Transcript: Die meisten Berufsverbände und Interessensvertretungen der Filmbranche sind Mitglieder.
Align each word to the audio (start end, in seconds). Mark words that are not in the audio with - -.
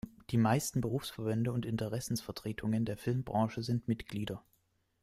Die 0.31 0.37
meisten 0.37 0.81
Berufsverbände 0.81 1.51
und 1.51 1.63
Interessensvertretungen 1.63 2.85
der 2.85 2.97
Filmbranche 2.97 3.61
sind 3.61 3.87
Mitglieder. 3.87 4.43